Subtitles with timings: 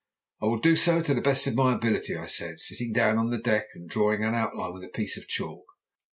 [0.41, 3.29] "I will do so to the best of my ability," I said, sitting down on
[3.29, 5.65] the deck and drawing an outline with a piece of chalk.